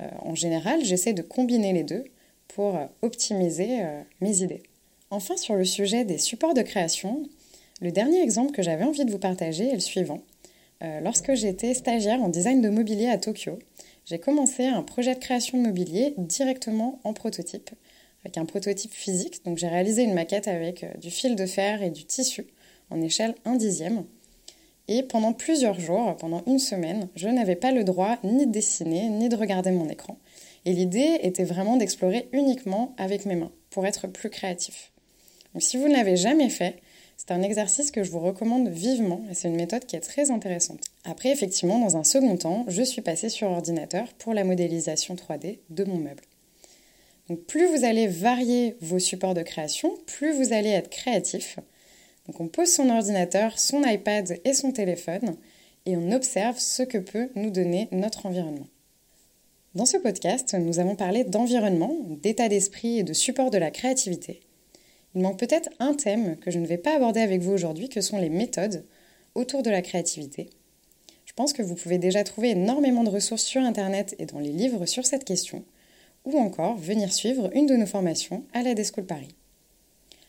Euh, 0.00 0.08
en 0.20 0.34
général, 0.34 0.84
j'essaie 0.84 1.14
de 1.14 1.22
combiner 1.22 1.72
les 1.72 1.84
deux 1.84 2.04
pour 2.46 2.78
optimiser 3.00 3.78
mes 4.20 4.42
idées. 4.42 4.64
Enfin, 5.10 5.36
sur 5.36 5.54
le 5.54 5.64
sujet 5.64 6.04
des 6.04 6.18
supports 6.18 6.52
de 6.52 6.62
création, 6.62 7.22
le 7.80 7.92
dernier 7.92 8.20
exemple 8.22 8.52
que 8.52 8.60
j'avais 8.60 8.84
envie 8.84 9.04
de 9.06 9.10
vous 9.10 9.18
partager 9.18 9.68
est 9.68 9.74
le 9.74 9.80
suivant. 9.80 10.20
Euh, 10.82 11.00
lorsque 11.00 11.34
j'étais 11.34 11.74
stagiaire 11.74 12.22
en 12.22 12.28
design 12.28 12.62
de 12.62 12.70
mobilier 12.70 13.08
à 13.08 13.18
Tokyo, 13.18 13.58
j'ai 14.10 14.18
commencé 14.18 14.66
un 14.66 14.82
projet 14.82 15.14
de 15.14 15.20
création 15.20 15.56
de 15.56 15.68
mobilier 15.68 16.14
directement 16.18 16.98
en 17.04 17.12
prototype, 17.12 17.70
avec 18.24 18.38
un 18.38 18.44
prototype 18.44 18.92
physique. 18.92 19.44
Donc 19.44 19.56
j'ai 19.56 19.68
réalisé 19.68 20.02
une 20.02 20.14
maquette 20.14 20.48
avec 20.48 20.82
euh, 20.82 20.92
du 21.00 21.12
fil 21.12 21.36
de 21.36 21.46
fer 21.46 21.80
et 21.80 21.90
du 21.90 22.04
tissu 22.04 22.48
en 22.90 23.00
échelle 23.00 23.36
1 23.44 23.54
dixième. 23.54 24.04
Et 24.88 25.04
pendant 25.04 25.32
plusieurs 25.32 25.78
jours, 25.78 26.16
pendant 26.16 26.42
une 26.48 26.58
semaine, 26.58 27.08
je 27.14 27.28
n'avais 27.28 27.54
pas 27.54 27.70
le 27.70 27.84
droit 27.84 28.18
ni 28.24 28.46
de 28.46 28.50
dessiner, 28.50 29.08
ni 29.08 29.28
de 29.28 29.36
regarder 29.36 29.70
mon 29.70 29.88
écran. 29.88 30.18
Et 30.64 30.72
l'idée 30.72 31.20
était 31.22 31.44
vraiment 31.44 31.76
d'explorer 31.76 32.28
uniquement 32.32 32.96
avec 32.98 33.26
mes 33.26 33.36
mains, 33.36 33.52
pour 33.70 33.86
être 33.86 34.08
plus 34.08 34.28
créatif. 34.28 34.90
Donc 35.54 35.62
si 35.62 35.76
vous 35.76 35.86
ne 35.86 35.92
l'avez 35.92 36.16
jamais 36.16 36.50
fait, 36.50 36.82
c'est 37.20 37.32
un 37.32 37.42
exercice 37.42 37.90
que 37.90 38.02
je 38.02 38.10
vous 38.10 38.18
recommande 38.18 38.70
vivement 38.70 39.20
et 39.30 39.34
c'est 39.34 39.48
une 39.48 39.56
méthode 39.56 39.84
qui 39.84 39.94
est 39.94 40.00
très 40.00 40.30
intéressante. 40.30 40.80
Après, 41.04 41.30
effectivement, 41.30 41.78
dans 41.78 41.98
un 41.98 42.02
second 42.02 42.34
temps, 42.38 42.64
je 42.66 42.82
suis 42.82 43.02
passée 43.02 43.28
sur 43.28 43.50
ordinateur 43.50 44.06
pour 44.14 44.32
la 44.32 44.42
modélisation 44.42 45.16
3D 45.16 45.58
de 45.68 45.84
mon 45.84 45.98
meuble. 45.98 46.22
Donc 47.28 47.40
plus 47.40 47.66
vous 47.66 47.84
allez 47.84 48.06
varier 48.06 48.74
vos 48.80 48.98
supports 48.98 49.34
de 49.34 49.42
création, 49.42 49.92
plus 50.06 50.32
vous 50.32 50.54
allez 50.54 50.70
être 50.70 50.88
créatif. 50.88 51.58
Donc 52.26 52.40
on 52.40 52.48
pose 52.48 52.72
son 52.72 52.88
ordinateur, 52.88 53.58
son 53.58 53.82
iPad 53.84 54.40
et 54.46 54.54
son 54.54 54.72
téléphone 54.72 55.36
et 55.84 55.98
on 55.98 56.12
observe 56.12 56.58
ce 56.58 56.82
que 56.82 56.96
peut 56.96 57.28
nous 57.34 57.50
donner 57.50 57.88
notre 57.92 58.24
environnement. 58.24 58.68
Dans 59.74 59.86
ce 59.86 59.98
podcast, 59.98 60.54
nous 60.54 60.78
avons 60.78 60.96
parlé 60.96 61.24
d'environnement, 61.24 61.94
d'état 62.22 62.48
d'esprit 62.48 63.00
et 63.00 63.02
de 63.02 63.12
support 63.12 63.50
de 63.50 63.58
la 63.58 63.70
créativité. 63.70 64.40
Il 65.14 65.22
manque 65.22 65.38
peut-être 65.38 65.70
un 65.78 65.94
thème 65.94 66.36
que 66.36 66.50
je 66.50 66.58
ne 66.58 66.66
vais 66.66 66.78
pas 66.78 66.96
aborder 66.96 67.20
avec 67.20 67.40
vous 67.40 67.52
aujourd'hui, 67.52 67.88
que 67.88 68.00
sont 68.00 68.18
les 68.18 68.30
méthodes 68.30 68.84
autour 69.34 69.62
de 69.62 69.70
la 69.70 69.82
créativité. 69.82 70.50
Je 71.26 71.32
pense 71.32 71.52
que 71.52 71.62
vous 71.62 71.74
pouvez 71.74 71.98
déjà 71.98 72.24
trouver 72.24 72.50
énormément 72.50 73.04
de 73.04 73.10
ressources 73.10 73.44
sur 73.44 73.62
Internet 73.62 74.14
et 74.18 74.26
dans 74.26 74.38
les 74.40 74.52
livres 74.52 74.86
sur 74.86 75.06
cette 75.06 75.24
question, 75.24 75.64
ou 76.24 76.38
encore 76.38 76.76
venir 76.76 77.12
suivre 77.12 77.50
une 77.54 77.66
de 77.66 77.76
nos 77.76 77.86
formations 77.86 78.44
à 78.52 78.62
la 78.62 78.74
Deschool 78.74 79.06
Paris. 79.06 79.34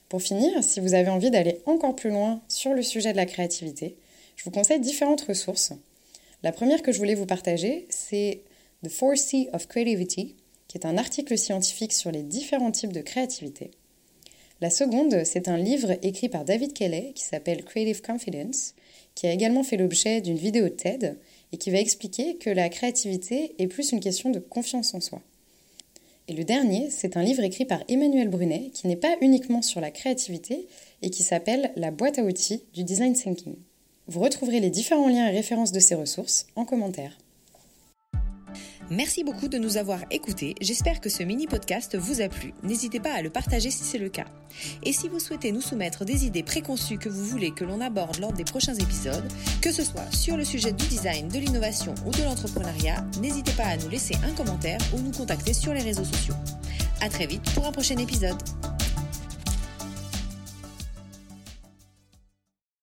Pour 0.09 0.21
finir, 0.21 0.63
si 0.63 0.79
vous 0.79 0.93
avez 0.93 1.09
envie 1.09 1.31
d'aller 1.31 1.59
encore 1.65 1.95
plus 1.95 2.09
loin 2.09 2.41
sur 2.47 2.73
le 2.73 2.83
sujet 2.83 3.11
de 3.11 3.17
la 3.17 3.25
créativité, 3.25 3.95
je 4.35 4.43
vous 4.43 4.51
conseille 4.51 4.79
différentes 4.79 5.21
ressources. 5.21 5.73
La 6.43 6.51
première 6.51 6.81
que 6.81 6.91
je 6.91 6.97
voulais 6.97 7.15
vous 7.15 7.25
partager, 7.25 7.87
c'est 7.89 8.41
The 8.83 8.89
Four 8.89 9.17
C 9.17 9.49
of 9.53 9.67
Creativity, 9.67 10.35
qui 10.67 10.77
est 10.77 10.85
un 10.85 10.97
article 10.97 11.37
scientifique 11.37 11.93
sur 11.93 12.11
les 12.11 12.23
différents 12.23 12.71
types 12.71 12.93
de 12.93 13.01
créativité. 13.01 13.71
La 14.61 14.69
seconde, 14.69 15.23
c'est 15.25 15.47
un 15.47 15.57
livre 15.57 15.97
écrit 16.03 16.29
par 16.29 16.45
David 16.45 16.73
Kelly 16.73 17.13
qui 17.13 17.23
s'appelle 17.23 17.65
Creative 17.65 18.03
Confidence, 18.03 18.75
qui 19.15 19.25
a 19.25 19.33
également 19.33 19.63
fait 19.63 19.75
l'objet 19.75 20.21
d'une 20.21 20.37
vidéo 20.37 20.69
TED 20.69 21.17
et 21.51 21.57
qui 21.57 21.71
va 21.71 21.79
expliquer 21.79 22.35
que 22.35 22.51
la 22.51 22.69
créativité 22.69 23.55
est 23.57 23.65
plus 23.65 23.91
une 23.91 23.99
question 23.99 24.29
de 24.29 24.37
confiance 24.37 24.93
en 24.93 25.01
soi. 25.01 25.19
Et 26.27 26.33
le 26.33 26.43
dernier, 26.43 26.91
c'est 26.91 27.17
un 27.17 27.23
livre 27.23 27.41
écrit 27.41 27.65
par 27.65 27.83
Emmanuel 27.87 28.29
Brunet 28.29 28.69
qui 28.71 28.85
n'est 28.85 28.95
pas 28.95 29.15
uniquement 29.21 29.63
sur 29.63 29.81
la 29.81 29.89
créativité 29.89 30.67
et 31.01 31.09
qui 31.09 31.23
s'appelle 31.23 31.71
La 31.75 31.89
boîte 31.89 32.19
à 32.19 32.23
outils 32.23 32.61
du 32.75 32.83
design 32.83 33.13
thinking. 33.13 33.55
Vous 34.05 34.19
retrouverez 34.19 34.59
les 34.59 34.69
différents 34.69 35.09
liens 35.09 35.27
et 35.27 35.35
références 35.35 35.71
de 35.71 35.79
ces 35.79 35.95
ressources 35.95 36.45
en 36.55 36.65
commentaire. 36.65 37.17
Merci 38.91 39.23
beaucoup 39.23 39.47
de 39.47 39.57
nous 39.57 39.77
avoir 39.77 39.99
écoutés. 40.11 40.53
J'espère 40.59 40.99
que 40.99 41.07
ce 41.07 41.23
mini 41.23 41.47
podcast 41.47 41.97
vous 41.97 42.19
a 42.19 42.27
plu. 42.27 42.53
N'hésitez 42.61 42.99
pas 42.99 43.13
à 43.13 43.21
le 43.21 43.29
partager 43.29 43.71
si 43.71 43.85
c'est 43.85 43.97
le 43.97 44.09
cas. 44.09 44.25
Et 44.83 44.91
si 44.91 45.07
vous 45.07 45.21
souhaitez 45.21 45.53
nous 45.53 45.61
soumettre 45.61 46.03
des 46.03 46.25
idées 46.25 46.43
préconçues 46.43 46.97
que 46.97 47.07
vous 47.07 47.23
voulez 47.23 47.51
que 47.51 47.63
l'on 47.63 47.79
aborde 47.79 48.19
lors 48.19 48.33
des 48.33 48.43
prochains 48.43 48.73
épisodes, 48.73 49.23
que 49.61 49.71
ce 49.71 49.85
soit 49.85 50.11
sur 50.11 50.35
le 50.35 50.43
sujet 50.43 50.73
du 50.73 50.85
design, 50.87 51.29
de 51.29 51.39
l'innovation 51.39 51.95
ou 52.05 52.11
de 52.11 52.23
l'entrepreneuriat, 52.23 53.05
n'hésitez 53.21 53.53
pas 53.53 53.63
à 53.63 53.77
nous 53.77 53.87
laisser 53.87 54.15
un 54.25 54.33
commentaire 54.33 54.81
ou 54.93 54.99
nous 54.99 55.11
contacter 55.11 55.53
sur 55.53 55.73
les 55.73 55.83
réseaux 55.83 56.03
sociaux. 56.03 56.35
À 56.99 57.07
très 57.07 57.27
vite 57.27 57.49
pour 57.53 57.65
un 57.65 57.71
prochain 57.71 57.95
épisode. 57.95 58.43